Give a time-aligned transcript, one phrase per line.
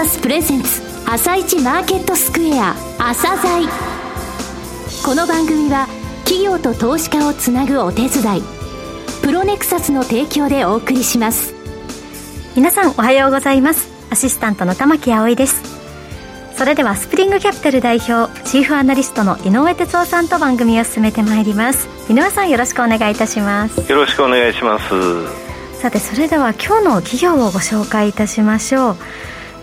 [0.00, 3.68] サスプレゼンツ朝一マーケットスクエア朝鮮。
[5.04, 5.88] この番組は
[6.24, 8.42] 企業と投資家をつなぐお手伝い
[9.22, 11.52] プロネクサスの提供でお送りします。
[12.56, 13.90] 皆さんおはようございます。
[14.10, 15.60] アシスタントの玉木葵です。
[16.56, 21.90] それではスプリングキャピタル代表チーフアナリストの井上哲夫さんと番組を進めてまいります。
[22.10, 23.78] 井上さんよろしくお願いいたします。
[23.86, 25.50] よろしくお願いします。
[25.78, 28.96] さてそれでは今日の企業をご紹介いたしましょう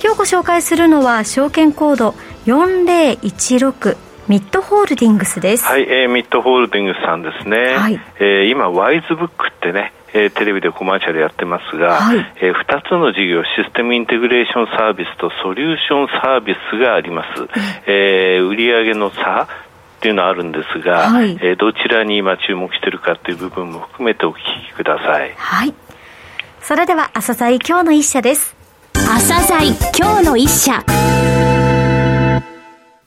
[0.02, 2.14] 今日ご紹介するのは証券コード
[2.46, 3.98] 4016
[4.28, 5.66] ミッドホールディングスです。
[5.66, 7.76] はい、えー、ミッドホールディングスさんですね。
[7.78, 17.48] はい、えー、今、ワイズブックってね、えー、テレビでコマーシャルやってますが、はい、えー、2つの事業、システムインテグレーションサービスとソリューションサービスがあります。
[17.88, 19.48] えー、売上の差
[19.98, 24.36] っていうのはあるんですが、はい、えー、どちらに今注目しているかという部分も含めてお聞
[24.68, 25.34] きください。
[25.38, 25.74] はい。
[26.60, 28.57] それでは、朝鮮今日の一社です。
[29.10, 30.84] 朝鮮今日の一社。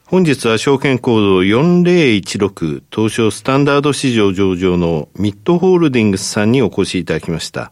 [0.07, 7.71] 本日は証券コード4016東証スタンダード市場上場のミッドホールディングスさんにお越しいただきました。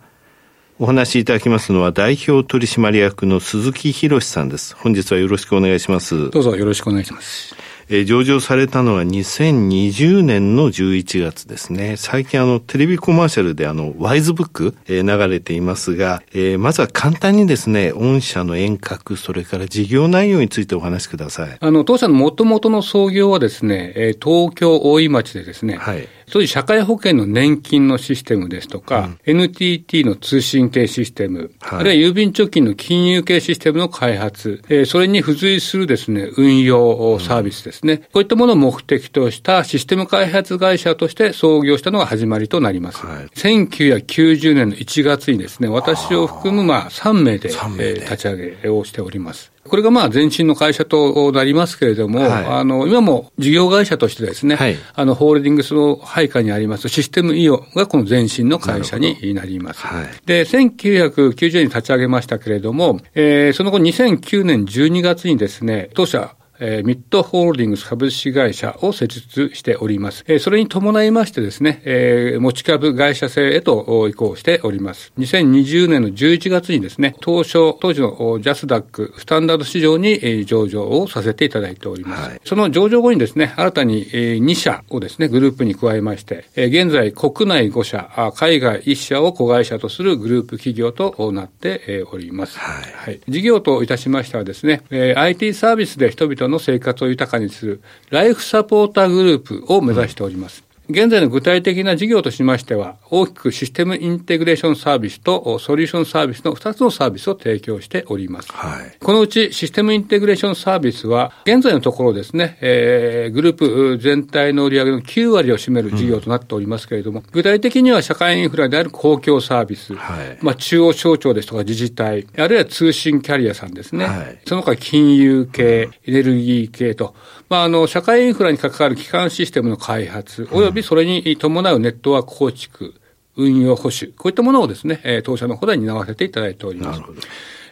[0.77, 4.75] お話しいただきますのは代表取締役の鈴木博さんです。
[4.75, 6.29] 本日はよろしくお願いします。
[6.29, 7.55] どうぞよろしくお願いします。
[7.91, 11.97] えー、上場されたのは2020年の11月ですね。
[11.97, 21.57] 最近あの、テレビコマーシャルであの、ワイズブック、えー、流れていますが、えー、まずは簡単にですね、御社の遠隔、それから事業内容についてお話しください。
[21.59, 26.07] あの、当社の元々の創業はですね、えー、東京大井町でですね、はい。
[26.29, 43.05] 当時社会保険の年金のシステムですとか、うん、NTT の通信系システム、はい、あるいは郵便貯金の金融系システムの開発、えー、それに付随するですね、運用サービスですね、うん、こういったものを目的としたシステム開発会社として創業したのが始まりとなります。
[43.05, 47.89] はい、1990年の1月にですね、私を含むまあ3名で、名で。
[47.91, 49.51] えー、立ち上げをしております。
[49.69, 59.81] これがまあ前身の会社となりますけれども、はい、あの、今も事業会社としてですね、はい、あの、ホールディングスの配下にありますシステムイオがこの前身の会社になります。
[59.81, 70.23] はい、で、1990年に立ち上げましたけれども、えー、その後2009年12月にですね、当社、えー、ミッドホールディングス株式会社を設立しております。
[70.27, 75.13] えー、それに伴いましてですね、えー、持ち株会社制へと移行しております。
[75.17, 82.29] 2020年の11月にですね、当初、当時のジャスダック、スタンダード市場に、えー、上場をさせていただいております。
[82.29, 92.59] はい、その上場後にですね、新たに、えー、2社をですね、グループに加えまして、えー、現在国内5社、海外1社を子会社とするグループ企業となって、えー、おります。
[92.59, 93.19] はい、はい。
[93.27, 100.68] 事業といたしましてはですね、えー、IT サービスで人々の生活を豊かにするライフサポーターグループを目指しております。
[100.89, 108.51] 現在の具体的な事業としましては、大きくシステムインテグレーションサービスとソリューションサービスの2つのサービスを提供しております。
[108.51, 127.13] はい、このうちシステムインテグレーションサービスは、現在のところですね、えー、グループ全体の売上の9割を占める事業となっておりますけれども、うん、具体的には社会インフラである公共サービス、はい、まあ中央省庁ですとか自治体、あるいは通信キャリアさんですね、はい、その他金融系、エネルギー系と、
[127.49, 132.95] まああの、社会インフラに関わる基幹システムの開発、およびそれに伴うネットワーク構築、
[133.35, 136.99] 運用保守、こういったものをですね、当社の方で担わせていただいております。
[136.99, 137.21] なるほど。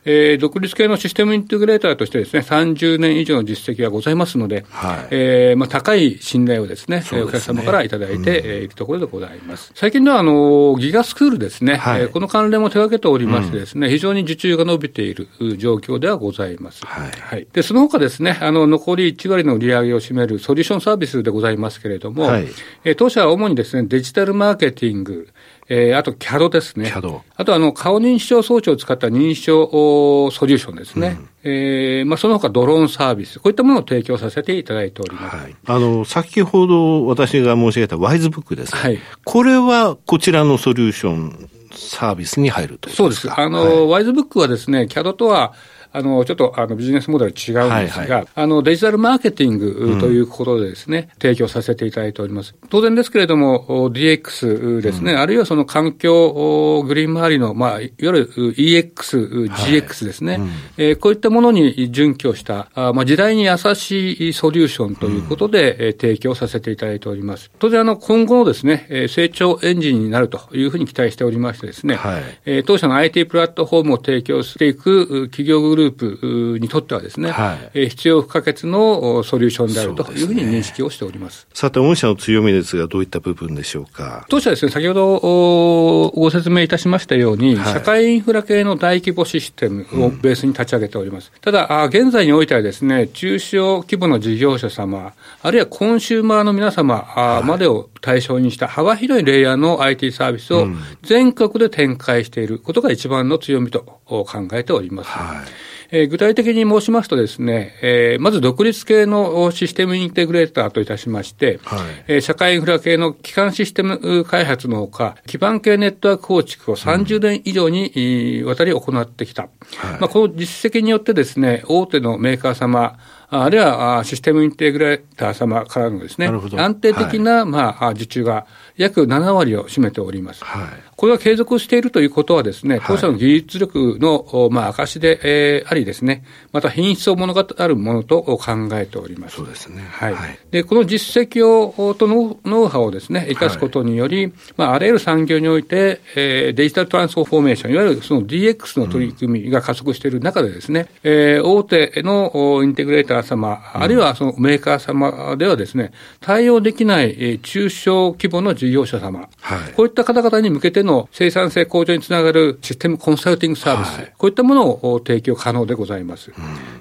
[0.10, 7.22] えー、独立系のシステムインテグレーターとしてですね、30年以上の実績がございますので、はい、えー、まあ、高い信頼をですね、すね。
[7.22, 9.74] お客様からいただいて、うん、いるところでございます。
[9.76, 16.86] 最近では、あの、ギガスクールですね、はい、えー、この関連も手掛けておりましてですね、うん、非常に受注が伸びている状況ではございます。
[16.86, 17.12] はい。
[17.12, 22.48] はい、で、その他ですね、あの、残り1割の売り上げを占めるソリューションサービスでございますけれども、はい、
[22.86, 25.28] えー、当社は主にですね、デジタルマーケティング、
[25.70, 26.90] えー、あと CAD ですね。
[26.90, 27.22] CAD。
[27.36, 31.18] あとあの、顔認証装置を使った認証ソリューションですね。
[31.44, 35.36] うん、えー、まあ、その他ドローンサービス、こういったものを提供させていただいております。
[35.36, 35.56] はい。
[35.66, 38.80] あの、先ほど私が申し上げたワイズブックですね。
[38.80, 39.00] はい。
[39.26, 43.30] これはこちらのソリューションサービスに入るとそうです。
[43.30, 45.54] あの、はい、ワイズブックはですね、CAD とは、
[45.92, 52.56] あの、ちょっとあのビジネスモデル違うんですが、はいはい、あの、デジタルマーケティングということでですね、うん、提供させていただいております。
[52.70, 60.42] 当然ですけれども、DX ですね、うん、あるいはその環境グリーン周りの、まあ、いわゆる EX、GX ですね、はい。
[60.42, 67.52] うん、えー、こういったものに準拠した、あまあ、時代に優しいソリューションということで、うん、提供させていただいております。
[67.60, 81.42] 当然、あの、今後のですね、成長エンジンになるというふうに期待しておりましてですね、はい、えー、当社の IT プラットフォームを提供していく企業グループにとってはですね、はい、え必要不可欠のソリューションであるというふうに認識をしております。
[81.42, 84.26] すね、さて、御社の強みですが、どういった部分でしょうか？
[84.30, 91.32] 当社ですね、先ほどご説明いたしましたように、はい、社会インフラ系の大規模システムをベースに立ち上げております。
[91.34, 100.68] うん、ただ、現在においてはですね、中小規模の事業者様、あるいはコンシューマーの皆様までを対象にした幅広いレイヤーの IT サービスを
[101.04, 105.10] 全国で展開していることが一番の強みと考えております。
[105.10, 119.44] はいえー、具体的に申しますとですね、えー、まず独立系のシステムインテグレーターといたしまして、はい、えー、社会インフラ系の基幹システム開発のほか、基盤系ネットワーク構築を30年以上に、わたり行ってきた。
[119.44, 119.52] はい、
[120.00, 122.98] まあ、この実績によってですね、大手のメーカー様、
[123.30, 128.46] あるいはシステムインテグレーター様からのですね、安定的な、はい、まあ、受注が
[128.78, 130.44] 約7割を占めております。
[130.44, 138.40] はい、これは継続しているということはですね、当社の技術力の、まあ、証で、えー、ありですね、また品質を物語るものと考
[138.74, 139.38] えております。
[139.38, 139.84] そうですね。
[139.90, 140.16] はい。
[140.52, 166.30] で、この実績を、とノノウハウをですね、生かすことにより、まあ、あらゆる産業において、えー、デジタルトランスフォーメーション、いわゆるその DX の取り組みが加速している中でですね、うん、えー、大手のインテグレーター様、あるいはそのメーカー様ではですね、対応できない中小規模の事業者様、はい、こういった方々に向けての生産性向上につながるシステムコンサルティングサービス、はい、こういったものを提供可能でございます。
[166.30, 166.36] うん、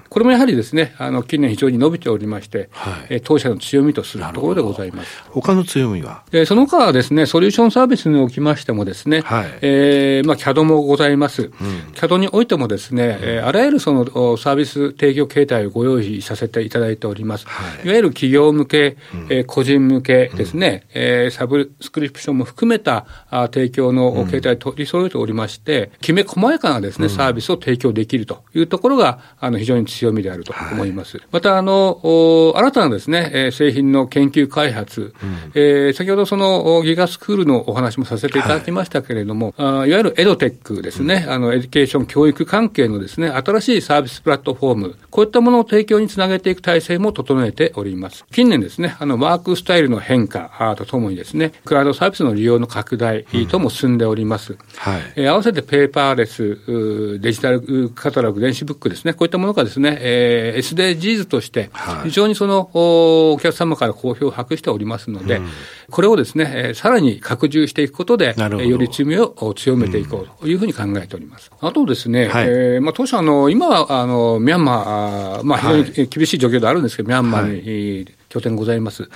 [0.09, 5.23] これもやはりですね、あの、近年非常に伸びておりまして、はい、当社の強みとするところでございます。
[5.29, 6.23] 他の強みは？
[6.45, 11.43] その他はですね、ソリューションサービスにおきましてもですね、はい、えー、まあ、CAD もございます。
[11.43, 11.49] うん、
[11.93, 14.05] CAD においてもですね、えー、あらゆるその
[14.37, 17.47] サービス提供形態をご用意させていただいております。
[17.47, 18.97] はい、いわゆる企業向け、
[19.29, 31.17] えー、個人向けですね、うん、えー、サブスクリプションも含めたあ提供の形態を取り揃えておりまして、きめ細やかなですね、サービスを提供できるというところが、あの、非常に強みであると思います。
[31.17, 48.25] はい、また、あの、新たなですね、えー、製品の研究開発、うん、えー、先ほどそのギガスクールのお話もさせていただきましたけれども、はい、あいわゆるEdTech ですね、うん、あの、 education 教育関係のですね、新しいサービスプラットフォーム、こういったものを提供につなげていく体制も整えております。
[48.31, 54.53] 近年ですね、あの、ワークスタイルの変化とともにですね、クラウドサービスの利用の拡大とも進んでおります。
[54.53, 55.01] うん、はい。
[55.17, 61.69] えー、合わせてペーパーレス、デジタルカタログ、電子ブックですね、こういったものがですね、えー、SDGs として、
[62.03, 65.47] 非常にその、お客様から好評を博しておりますので、うん、
[65.91, 71.51] これをですね、えー、さらに拡充していくことで、より強みを強めていこうというふうに考えております。
[71.59, 79.09] あとですね、はい、えー、まあ、当社あの、今は、あの、ミャンマー、まあ、非常に厳しい状況であるんですけど、はい、ミャンマーに、拠点ございます、うん、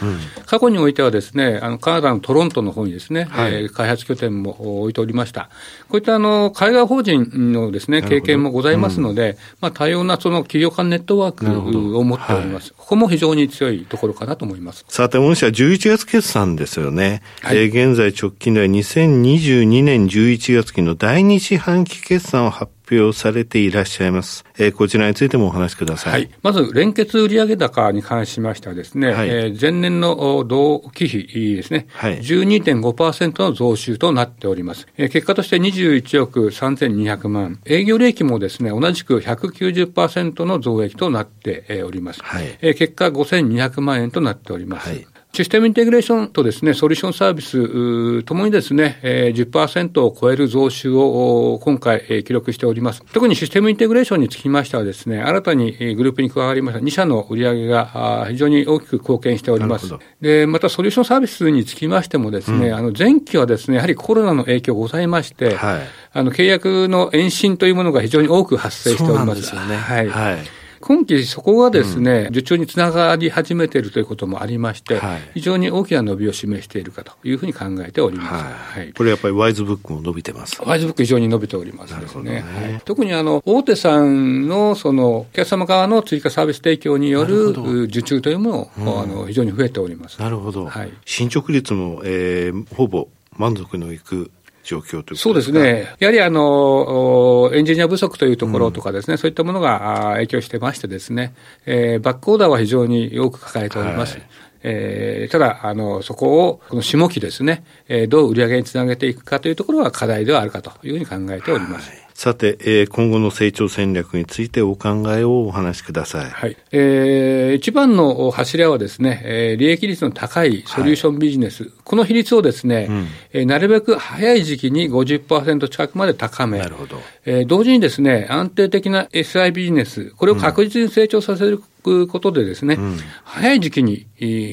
[0.45, 5.49] 過去においてはですね、あのカナダのトロントの方にですね、はい、えー、開発拠点も置いておりました。
[5.89, 12.73] こういったあの海外法人のですね、経験もございますので、うん、まあ多様なその企業間ネットワークを持っております。
[12.77, 14.85] ここも非常に強いところかなと思います。
[14.87, 17.21] さて、御社11月決算ですよね。
[17.41, 22.80] はい、えー、現在直近では2022年11月期の第2四半期決算を発表
[23.13, 24.45] されていらっしゃいます。
[24.57, 26.13] えー、こちらについてもお話しください。
[26.13, 26.29] はい。
[26.41, 34.87] まず、連結売上高に関しましてはですね、はい、えー、前年の同期比ですね、はい、12.5%の増収となっております。
[34.97, 37.59] えー、結果として21億3200万。
[37.65, 42.21] 営業利益もですね、同じく190%の増益となっております。
[42.23, 44.89] はい、えー、結果5200万円となっております。
[44.89, 53.01] はいシステムインテグレーションとですね、ソリューションサービスともにですね、えー、10%を超える増収を今回、えー、記録しております。
[53.13, 59.93] 特にシステムインテグレーションにつきましてはですね、新たにグループに加わりました2社の売り上げが非常に大きく貢献しております。
[60.19, 69.43] で、またソリューションサービスにつきましてもですね、うん、あの前期はですね、やはりコロナの影響ございまして、はい、あの契約の延伸というものが非常に多く発生しております。
[69.43, 69.77] そうなんですよね。
[69.77, 70.09] はい。
[70.09, 70.60] はい
[70.91, 78.27] 今期そこがですね、受注につながり始めているということもありまして、はい、非常に大きな伸びを示しているかというふうに考えておりま
[78.73, 78.77] す。
[78.77, 80.61] はい、これやっぱりワイズブックも伸びてます。
[80.61, 82.23] ワイズブック非常に伸びておりますですね。
[82.23, 87.51] ねはい、特にあの、大手さんのその、お客様側の追加サービス提供による
[87.83, 90.19] 受注というものも、あの非常に増えております。
[90.19, 90.65] なるほど。
[90.65, 93.07] はい、進捗率も、えー、ほぼ
[93.37, 94.29] 満足のいく
[94.63, 101.33] 状況というそうですね、やはりあのエンジニア不足というところとかですね、うん、そういったものが影響してましてですね、
[101.65, 104.17] えー、バックオーダーは非常に多く抱えております。
[104.17, 104.27] はい
[104.63, 111.89] えー、ただ、あの、そこを、この下期ですね、えー、どう売り上げにつなげていくかというところが課題ではあるかというふうに考えております。
[111.89, 116.29] はいさて、えー、今後の成長戦略についてお考えをお話しください。
[116.29, 116.55] はい。
[116.71, 121.63] えー、一番の柱はですね、えー、利益率の高いソリューションビジネス。
[121.63, 127.01] はい、この比率をですね、うん、えー、なるべく早い時期に50%近くまで高め、なるほど。
[127.25, 134.07] えー、同時にですね、安定的な SI ビジネス、これを確実に成長させるくことでですね、うん、早い時期に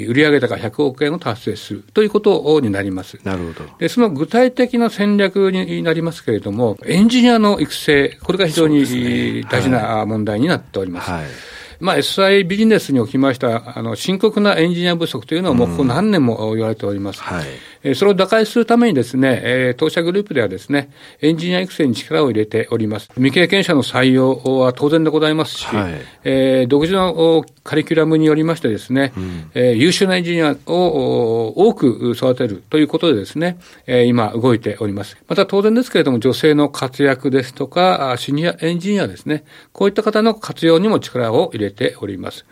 [0.08, 3.18] 売上高100億円を達成するということになります。
[3.24, 3.70] なるほど。
[3.78, 11.10] で、その具体的な戦略になりますけれども、エンジニアの育成、これが非常に大事な問題になっております。
[11.10, 11.26] はい
[11.80, 17.22] まあ、SI ビジネスにおきました、あの、深刻なエンジニア不足というのはもうここ何年も言われております。
[17.28, 17.44] うんは
[17.84, 23.08] い、それを打開するためにですね、えー、当社グループではですね、エンジニア育成に力を入れております。
[23.14, 25.94] 未経験者の採用は当然でございますし、はい、
[26.24, 35.16] えー、独自のカリキュラムによりましてですね、うん、えー、優秀なエンジニアを多く育てるということでですね、えー、今動いております。
[35.28, 42.44] また当然ですけれども、女性の活躍ですとか、シニアエンジニアですね、こういった方の活用にも力を入れております。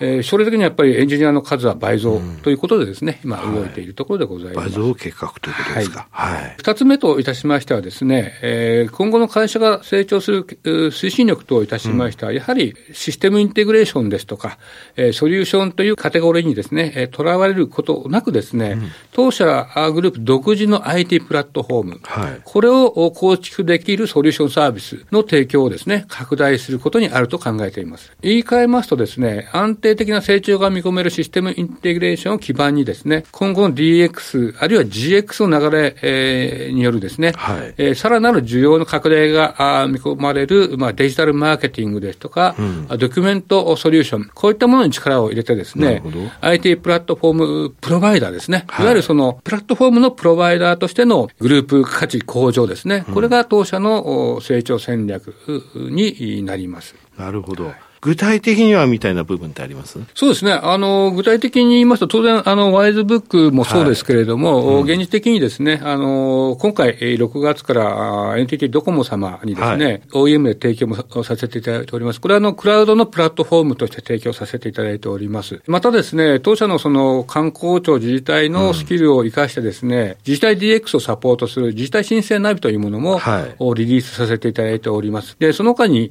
[0.00, 4.70] えー、将来的にやっぱりエンジニアの数は倍増ということでですね、うん、今動いているところでございます。
[4.70, 6.06] 倍増計画ということですか。
[6.10, 6.56] はい。
[6.58, 14.58] 二、はい、つ目といたしましてはですね、えー、今後の会社が成長する推進力といたしましては、うん、やはりシステムインテグレーションですとか、
[14.96, 28.12] えー、ソリューションというカテゴリーにですね、とらわれることなくですね、うん、当社グループ独自の IT プラットフォーム、はい、これを構築できるソリューションサービスの提供をですね、拡大することにあると考えています。
[28.22, 46.02] 言い換えますとですね、安定的な成長が見込めるシステムインテグレーションを基盤にですね、今後の DX、あるいは GX の流れ、えー、によるですね、はい、えー、さらなる需要の拡大が見込まれる、まあ、デジタルマーケティングですとか、うん、ドキュメントソリューション、こういったものに力を入れてですね、
[46.42, 47.32] IT プラットフォー
[47.68, 55.34] ムプロバイダーですね、はい、いわゆるそのプラットフォームのプロバイダーとしてのグループ価値向上ですね、これが当社の成長戦略
[55.74, 56.94] になります。
[57.16, 57.64] なるほど。
[57.64, 60.00] はい具体的にはみたいな部分ってあります？
[60.16, 60.52] そうですね。
[60.52, 72.20] あの、具体的に言いますと、当然、あの、ワイズブックもそうですけれども、はいうん、現実的にですね、あの、今回、6月から NTT ドコモ様にですね、はい、OEM で提供もさせていただいております。
[72.20, 75.62] これは、あの、クラウドのプラットフォームとして提供させていただいております。
[75.68, 85.36] またですね、当社のその、観光庁自治体のスキルを生かしてですね、うん、自治体 DX をサポートする自治体申請ナビというものも、はい、リリースさせていただいております。
[85.38, 86.10] で、その他に、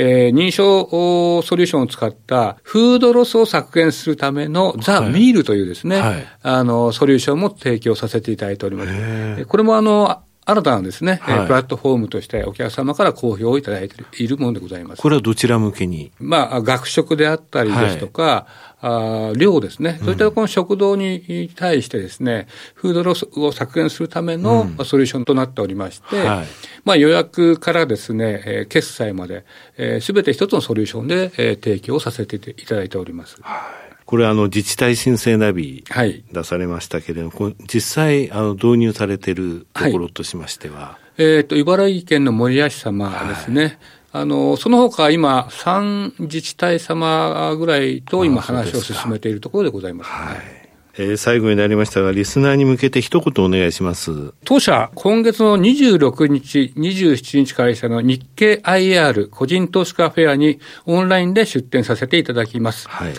[0.00, 9.44] えー、認証ソリューションを使ったフードロスを削減するためのザ・ミールというですね、はい、あの、ソリューションも提供させていただいております。
[9.46, 15.02] これもあの、新たなですね、はい、プラットフォームとしてお客様から好評をいただいているものでございます。
[15.02, 16.10] これはどちら向けに？
[16.18, 18.68] まあ、学食であったりですとか、はい。
[18.80, 26.46] あ量ですね、そういったこの食堂に対してですね、フードロスを削減するためのソリューションとなっておりまして、うんはい、
[26.88, 29.44] まあ予約からですね、えー、決済まで、す、
[29.76, 33.36] えー、べ、て一つのソリューションで、えー、提供させていただいております。
[33.40, 33.94] はい。
[34.04, 35.84] これあの自治体申請ナビ
[36.32, 39.34] 出されましたけれども、はい、実際あの導入されてい。
[39.38, 43.62] るところとしましては、はい、えっ、ー、と、茨城県の森谷市様ですね。
[43.62, 43.78] はい。
[44.10, 50.67] あの、その他今、3自治体様ぐらいと今話を進めているところでございます、ね、はい。
[50.98, 54.34] えー、最後になりましたが、リスナーに向けて一言お願いします。
[54.44, 62.88] 当社、今月の26日、27日開催の日経 IR 個人投資家フェアにオンラインで出展させていただきます。
[62.88, 63.14] はい。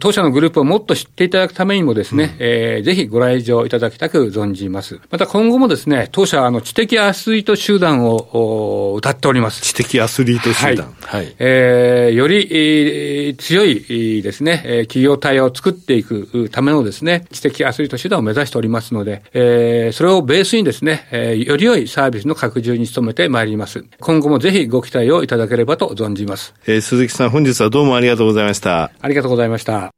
[0.00, 5.00] 当社のグループをもっと知っていただくためにもですね、うん、えー、ぜひご来場いただきたく存じます。
[5.10, 9.62] また今後もですね、当社はあの知的アスリート集団を歌っております。
[9.62, 10.94] 知的アスリート集団。
[11.00, 11.24] はい。
[11.24, 23.84] はい、えー、より、えー、強いですね、えー、企業体を作っていくためのですね、知的アスリート集団を目指しておりますので、えー、それをベースにですね、えー、より良いサービスの拡充に努めてまいります。
[24.00, 26.54] 今後もぜひご期待をいただければと存じます。
[26.66, 28.90] えー、鈴木さん本日はどうもありがとうございました。
[29.00, 29.93] ありがとうございました。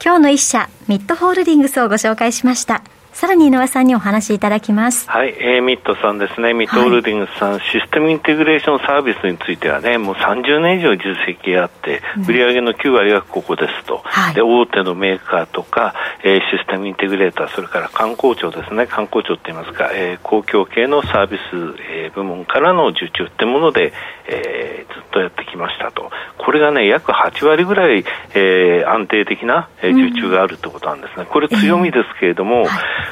[0.00, 2.84] 今日の一社、ミッドホールディングスをご紹介しました。
[3.18, 5.10] さらに井上さんにお話しいただきます。
[5.10, 21.42] はい、えー、ミッドさんですね、ミッドホールディングスさん、はい、システムインテグレーションサービスについてはね、もう30年以上実績があって、売上の9割がここですと、はい、で大手のメーカーとか、えー、システムインテグレーター、それから観光庁ですね、観光庁って言いますか、えー、公共系のサービス、
[21.90, 23.92] えー、部門からの受注ってもので、
[24.28, 32.64] えー、ずっとやってきましたと、これがね、約8割ぐらい、えー、安定的な、えー、受注があるということなんですね、これ強みですけれども、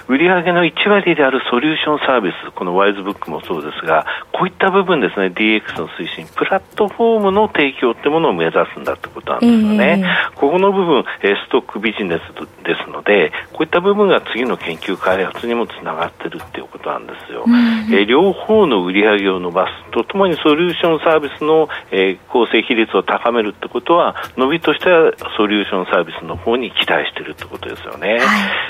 [0.09, 10.05] 売上の1割であるソリューションサービス、このワイズブックもそうですが、こういった部分ですね、DX の推進、プラットフォームの提供ってものを目指すんだってことなんですよね。
[10.05, 17.45] えー、ここの部分、ストックビジネスですので、こういった部分が次の研究開発にもつながってるっていうことなんですよ。
[17.91, 28.15] えー、両方の売り上げを伸ばすとともにソリューションサービスの、えー、構成比率を高めるってことは、伸びとしてはソリューションサービスの方に期待しているってことですよね。
[28.15, 28.21] はい、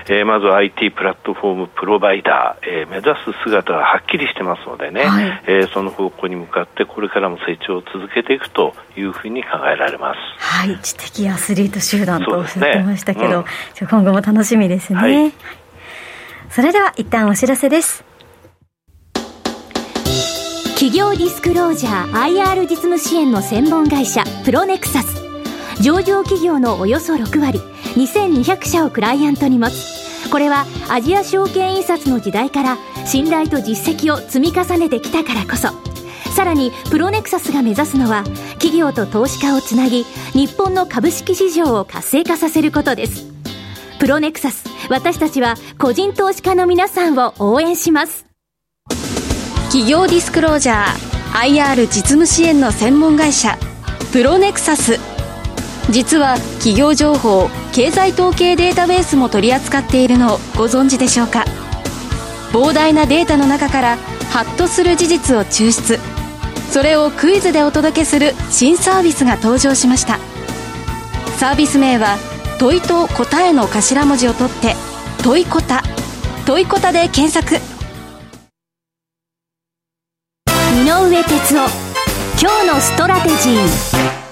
[0.09, 10.19] えー、まず IT プラットフォームプロバイダー、えー、目指す姿がはっきりしてますのでね、はい、えー、その方向に向かってこれからも成長を続けていくというふうに考えられます。
[10.39, 13.35] はい、知的アスリート集団とおっしゃってましたけど、ね
[13.81, 14.99] うん、今後も楽しみですね。
[14.99, 15.33] はい、
[16.51, 18.05] それでは一旦お知らせです。
[20.75, 25.27] 企業ディスクロージャー IR 実務支援の専門会社プロネクサス
[25.83, 27.59] 上場企業のおよそ6割
[27.97, 29.96] 2200社をクライアントに持つ
[30.29, 35.69] これはアジア証券印刷の時代から信頼と実績を積み重ねてきたからこそ。
[36.35, 38.23] さらにプロネクサスが目指すのは
[38.59, 43.25] 企業と投資家をつなぎ日本の株式市場を活性化させることです。
[43.99, 48.27] プロネクサス私たちは個人投資家の皆さんを応援します。
[49.69, 51.17] 企業ディスクロージャー
[51.55, 53.59] IR 実務支援の専門会社
[54.13, 55.16] プロネクサス。
[55.91, 61.45] 実は企業情報経済統計データベースも取り扱っているのをご存知でしょうか？
[62.53, 63.97] 膨大なデータの中から
[64.31, 65.99] ハッとする事実を抽出。
[66.71, 70.19] それをクイズでお届けする新サービスが登場しました。
[71.39, 72.19] サービス名は
[72.59, 74.75] 問いと答えの頭文字を取って
[75.23, 75.83] 問いこた。
[76.47, 77.57] 問いこたで検索。
[80.85, 81.69] 井上哲夫
[82.41, 84.26] 今日のストラテジー。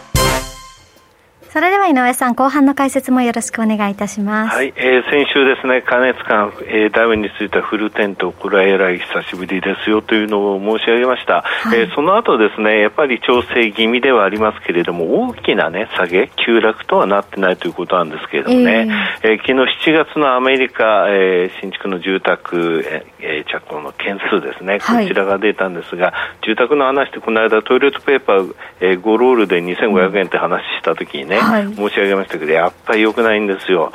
[1.54, 4.56] それでは井上さん、後半の解説もよろしくお願いいたします。
[4.56, 11.42] はい、えー、先週ですね、加熱感、えー、ダウンについてはフルテント、これはえらい久しぶりですよというのを申し上げました。
[11.42, 18.88] はい、えー、その後ですね、やっぱり調整気味ではありますけれども、大きなね、下げ、急落とはなってないということなんですけれどもね、
[19.22, 26.12] えー、えー、昨日7月のアメリカ、えー、新築の住宅、えー、着工の件数ですね、こちらが出たんですが、は
[26.42, 33.92] い、住宅の話ってこの間トイレットペーパー、えー、5ロールで2500円って話した時にね、はい、申し上げましたけど、やっぱり良くないんですよ。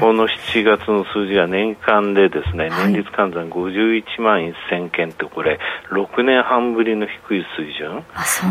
[0.00, 4.40] この7月の数字は年間でですね、年率換算51万
[4.70, 5.58] 1000件って、これ、
[5.90, 7.96] 6年半ぶりの低い水準。
[7.96, 8.04] ね、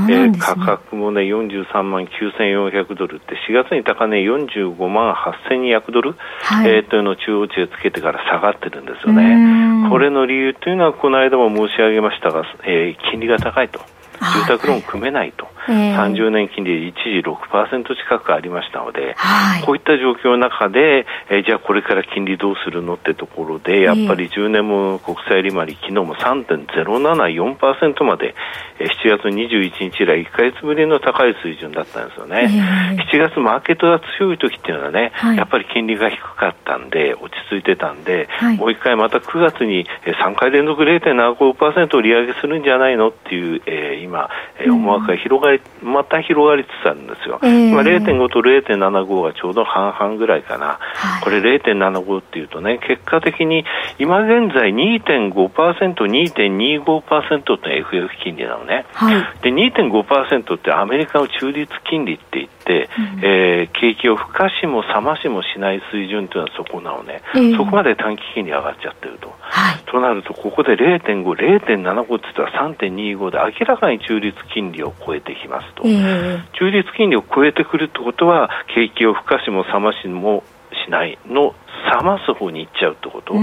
[0.09, 9.89] えー、価格もね、43万9400ドルって、4月に高値45万8200ドル、はい、えー、というのを中央値でつけてから下がってるんですよね。
[9.89, 13.79] これの理由というのは、この間も申し上げましたが、えー、金利が高いと。
[14.21, 28.35] 住宅ローン組めないと、えー、30年金利一時6%近くありましたので、はい、こういった状況の中で、えー、じゃあこれから金利どうするのってところで、やっぱり10年も国債利回り、昨日も3.074%まで、
[28.79, 32.49] えー、7月21日以来1か月ぶりの高い水準だったんですよね。
[32.49, 45.50] えー、7月マーケットが強い時っていうのはね、はい、やっぱり金利が低かったんで、落ち着いてたんで、はい、もう一回また9月に3回連続0.75%利上げするんじゃないのっていう、えー、今、えー、思惑が広がり、
[45.81, 47.39] また広がりつつあるんですよ。
[47.43, 50.77] えー、まあ、0.5と0.75がちょうど半々ぐらいかな。
[50.79, 53.65] はい、これ0.75っていうとね、結果的に
[53.99, 58.85] 今現在2.5%、2.25%って FF 金利なのね。
[58.93, 69.33] はい、で、2.5%ってアメリカの中立金利って言って、うん、えー、景気をふかしも冷ましもしない水準というのはそこなのね、えー、そこまで短期金利上がっちゃってると。
[69.53, 80.43] はい、となると、ここで0.5、0.75って言ったら3.25で明らかに中立金利を超えてきますと、えー、中立金利を超えてくるってことは、景気をふかしも冷ましも
[80.85, 81.53] しないの
[81.99, 83.33] 冷ます方に行っちゃうってこと、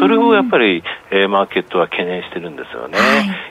[0.00, 3.04] それをやっぱり、えー、マーケットは懸念してるんですよね、は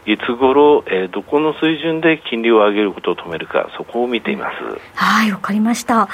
[0.05, 4.81] い、いつ頃、えー、どこの水準で金利を上げることを止めるか、そこを見ています。
[4.95, 6.09] はい、わかりました。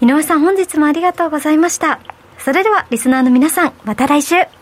[0.00, 1.98] 井上さん、本日もありがとうございました。
[2.38, 4.61] それでは、リスナーの皆さん、また来週。